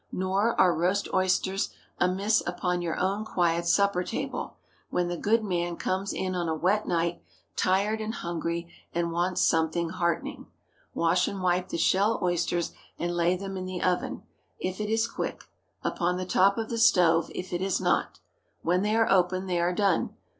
Nor 0.11 0.59
are 0.59 0.75
roast 0.75 1.07
oysters 1.13 1.69
amiss 1.99 2.41
upon 2.47 2.81
your 2.81 2.97
own 2.99 3.23
quiet 3.23 3.67
supper 3.67 4.03
table, 4.03 4.57
when 4.89 5.09
the 5.09 5.15
"good 5.15 5.43
man" 5.43 5.77
comes 5.77 6.11
in 6.11 6.33
on 6.33 6.49
a 6.49 6.55
wet 6.55 6.87
night, 6.87 7.21
tired 7.55 8.01
and 8.01 8.15
hungry, 8.15 8.67
and 8.95 9.11
wants 9.11 9.41
"something 9.41 9.89
heartening." 9.91 10.47
Wash 10.95 11.27
and 11.27 11.39
wipe 11.43 11.69
the 11.69 11.77
shell 11.77 12.19
oysters, 12.23 12.71
and 12.97 13.15
lay 13.15 13.37
them 13.37 13.55
in 13.55 13.65
the 13.67 13.83
oven, 13.83 14.23
if 14.57 14.81
it 14.81 14.89
is 14.89 15.07
quick; 15.07 15.43
upon 15.83 16.17
the 16.17 16.25
top 16.25 16.57
of 16.57 16.69
the 16.71 16.79
stove, 16.79 17.29
if 17.35 17.53
it 17.53 17.61
is 17.61 17.79
not. 17.79 18.19
When 18.63 18.81
they 18.81 18.97
open, 18.97 19.45
they 19.45 19.59
are 19.61 19.71
done. 19.71 20.15